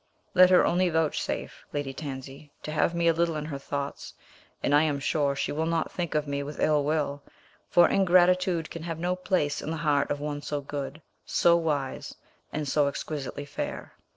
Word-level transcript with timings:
"Let 0.33 0.49
her 0.49 0.65
only 0.65 0.89
vouchsafe, 0.89 1.63
Lady 1.73 1.93
Tansi, 1.93 2.49
to 2.63 2.71
have 2.71 2.95
me 2.95 3.07
a 3.07 3.13
little 3.13 3.35
in 3.35 3.45
her 3.45 3.59
thoughts, 3.59 4.15
and 4.63 4.73
I 4.73 4.81
am 4.81 4.99
sure 4.99 5.35
she 5.35 5.51
will 5.51 5.67
not 5.67 5.91
think 5.91 6.15
of 6.15 6.27
me 6.27 6.41
with 6.41 6.59
ill 6.59 6.83
will; 6.83 7.21
for 7.69 7.87
ingratitude 7.87 8.71
can 8.71 8.81
have 8.81 8.97
no 8.97 9.15
place 9.15 9.61
in 9.61 9.69
the 9.69 9.77
heart 9.85 10.09
of 10.09 10.19
one 10.19 10.41
so 10.41 10.59
good, 10.59 11.03
so 11.23 11.55
wise, 11.55 12.15
and 12.51 12.67
so 12.67 12.87
exquisitely 12.87 13.45
fair." 13.45 13.93